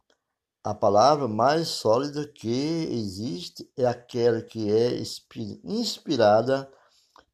A 0.65 0.75
palavra 0.75 1.29
mais 1.29 1.69
sólida 1.69 2.27
que 2.27 2.89
existe 2.91 3.71
é 3.77 3.87
aquela 3.87 4.43
que 4.43 4.71
é 4.71 5.01
inspirada 5.65 6.69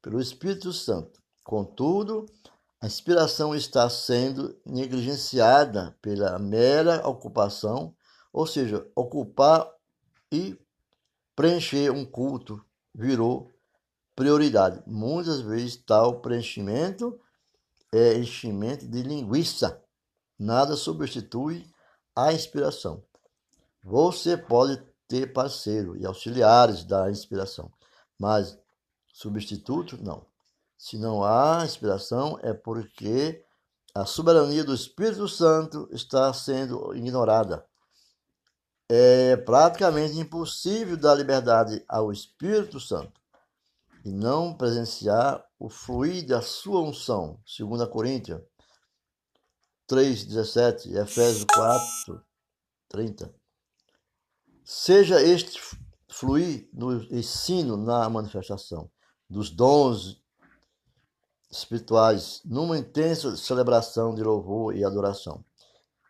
pelo 0.01 0.21
Espírito 0.21 0.71
Santo. 0.71 1.19
Contudo, 1.43 2.27
a 2.79 2.85
inspiração 2.85 3.55
está 3.55 3.89
sendo 3.89 4.55
negligenciada 4.65 5.97
pela 6.01 6.37
mera 6.37 7.07
ocupação, 7.07 7.95
ou 8.31 8.45
seja, 8.45 8.85
ocupar 8.95 9.67
e 10.31 10.55
preencher 11.35 11.89
um 11.91 12.05
culto 12.05 12.63
virou 12.93 13.49
prioridade. 14.15 14.83
Muitas 14.85 15.41
vezes 15.41 15.75
tal 15.77 16.21
preenchimento 16.21 17.19
é 17.93 18.17
enchimento 18.17 18.87
de 18.87 19.03
linguiça. 19.03 19.79
Nada 20.37 20.75
substitui 20.75 21.65
a 22.15 22.33
inspiração. 22.33 23.03
Você 23.83 24.35
pode 24.35 24.81
ter 25.07 25.31
parceiro 25.31 25.95
e 25.95 26.05
auxiliares 26.05 26.83
da 26.83 27.11
inspiração, 27.11 27.71
mas 28.17 28.57
substituto 29.13 30.01
não. 30.01 30.25
Se 30.75 30.97
não 30.97 31.23
há 31.23 31.63
inspiração, 31.63 32.39
é 32.41 32.51
porque 32.51 33.45
a 33.93 34.05
soberania 34.05 34.63
do 34.63 34.73
Espírito 34.73 35.27
Santo 35.29 35.87
está 35.91 36.33
sendo 36.33 36.95
ignorada. 36.95 37.63
É 38.89 39.37
praticamente 39.37 40.17
impossível 40.17 40.97
dar 40.97 41.13
liberdade 41.13 41.83
ao 41.87 42.11
Espírito 42.11 42.79
Santo 42.79 43.22
e 44.03 44.11
não 44.11 44.53
presenciar 44.53 45.43
o 45.57 45.69
fluir 45.69 46.25
da 46.25 46.41
sua 46.41 46.81
unção. 46.81 47.39
2 47.57 47.87
Coríntios 47.89 48.41
3, 49.87 50.25
17, 50.25 50.93
Efésios 50.93 51.45
4, 51.53 52.21
30. 52.89 53.33
Seja 54.65 55.21
este 55.21 55.59
fluir 56.09 56.69
no 56.73 57.03
ensino, 57.13 57.77
na 57.77 58.09
manifestação 58.09 58.89
dos 59.29 59.49
dons 59.49 60.21
espirituais, 61.49 62.41
numa 62.43 62.77
intensa 62.77 63.35
celebração 63.35 64.13
de 64.13 64.23
louvor 64.23 64.75
e 64.75 64.83
adoração 64.83 65.43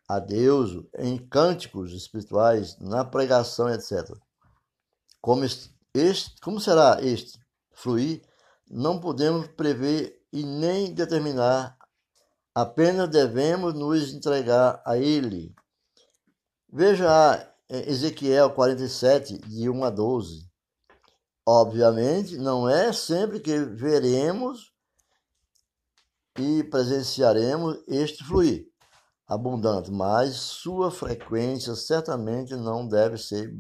a 0.08 0.20
Deus, 0.20 0.84
em 0.98 1.18
cânticos 1.18 1.94
espirituais, 1.94 2.78
na 2.80 3.04
pregação, 3.04 3.70
etc. 3.70 4.16
Como, 5.22 5.44
este, 5.46 6.36
como 6.42 6.60
será 6.60 7.00
este 7.02 7.43
fluir? 7.74 8.22
não 8.74 9.00
podemos 9.00 9.48
prever 9.50 10.20
e 10.32 10.44
nem 10.44 10.94
determinar, 10.94 11.78
apenas 12.56 13.08
devemos 13.10 13.74
nos 13.74 14.14
entregar 14.14 14.82
a 14.86 14.98
Ele. 14.98 15.54
Veja 16.72 17.54
Ezequiel 17.70 18.50
47, 18.52 19.38
de 19.38 19.70
1 19.70 19.84
a 19.84 19.90
12. 19.90 20.52
Obviamente, 21.46 22.38
não 22.38 22.68
é 22.68 22.92
sempre 22.92 23.40
que 23.40 23.60
veremos 23.60 24.74
e 26.40 26.64
presenciaremos 26.64 27.84
este 27.88 28.24
fluir 28.24 28.68
abundante, 29.28 29.92
mas 29.92 30.36
sua 30.36 30.90
frequência 30.90 31.76
certamente 31.76 32.56
não 32.56 32.88
deve 32.88 33.18
ser 33.18 33.56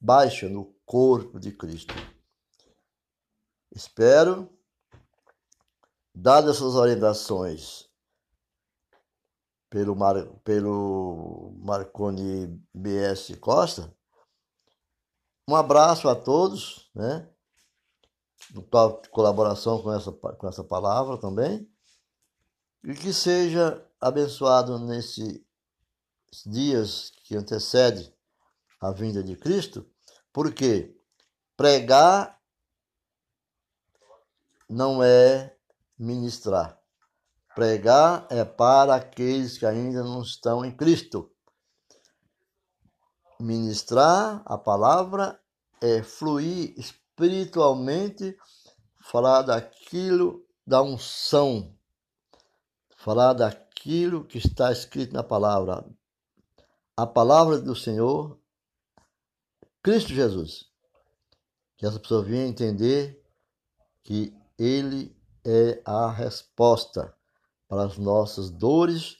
baixa 0.00 0.48
no 0.48 0.74
corpo 0.84 1.38
de 1.38 1.52
Cristo. 1.52 1.94
Espero, 3.74 4.50
dadas 6.14 6.56
essas 6.56 6.74
orientações 6.74 7.88
pelo, 9.70 9.96
Mar, 9.96 10.26
pelo 10.44 11.54
Marconi 11.56 12.48
BS 12.74 13.34
Costa, 13.40 13.96
um 15.48 15.56
abraço 15.56 16.06
a 16.06 16.14
todos, 16.14 16.90
né? 16.94 17.26
colaboração 19.10 19.82
com 19.82 19.90
essa, 19.90 20.12
com 20.12 20.46
essa 20.46 20.62
palavra 20.62 21.16
também, 21.16 21.66
e 22.84 22.92
que 22.92 23.12
seja 23.12 23.82
abençoado 23.98 24.78
nesses 24.80 25.40
dias 26.44 27.10
que 27.24 27.34
antecede 27.36 28.14
a 28.78 28.90
vinda 28.90 29.22
de 29.22 29.34
Cristo, 29.34 29.88
porque 30.30 30.94
pregar 31.56 32.41
não 34.72 35.02
é 35.02 35.54
ministrar. 35.98 36.80
Pregar 37.54 38.26
é 38.30 38.42
para 38.42 38.94
aqueles 38.94 39.58
que 39.58 39.66
ainda 39.66 40.02
não 40.02 40.22
estão 40.22 40.64
em 40.64 40.74
Cristo. 40.74 41.30
Ministrar 43.38 44.42
a 44.46 44.56
palavra 44.56 45.38
é 45.78 46.02
fluir 46.02 46.72
espiritualmente, 46.78 48.34
falar 49.02 49.42
daquilo 49.42 50.42
da 50.66 50.80
unção, 50.80 51.76
falar 52.96 53.34
daquilo 53.34 54.24
que 54.24 54.38
está 54.38 54.72
escrito 54.72 55.12
na 55.12 55.22
palavra. 55.22 55.84
A 56.96 57.06
palavra 57.06 57.58
do 57.58 57.76
Senhor, 57.76 58.38
Cristo 59.82 60.14
Jesus. 60.14 60.70
Que 61.76 61.84
essa 61.84 62.00
pessoa 62.00 62.22
venha 62.22 62.46
entender 62.46 63.22
que 64.02 64.40
ele 64.64 65.16
é 65.44 65.82
a 65.84 66.10
resposta 66.10 67.14
para 67.68 67.84
as 67.84 67.98
nossas 67.98 68.50
dores 68.50 69.16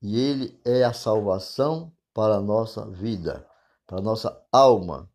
e 0.00 0.18
Ele 0.18 0.60
é 0.64 0.82
a 0.82 0.92
salvação 0.92 1.92
para 2.12 2.36
a 2.36 2.40
nossa 2.40 2.90
vida, 2.90 3.46
para 3.86 3.98
a 3.98 4.02
nossa 4.02 4.44
alma. 4.50 5.08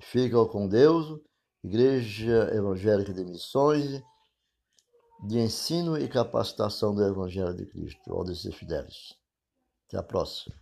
Fica 0.00 0.44
com 0.46 0.68
Deus 0.68 1.20
Igreja 1.62 2.54
Evangélica 2.54 3.12
de 3.12 3.24
Missões, 3.24 4.02
de 5.26 5.38
ensino 5.38 5.98
e 5.98 6.08
capacitação 6.08 6.94
do 6.94 7.04
Evangelho 7.04 7.54
de 7.54 7.66
Cristo, 7.66 8.12
Aldecir 8.12 8.52
Fidelis. 8.52 9.14
Até 9.88 9.98
a 9.98 10.02
próxima. 10.02 10.54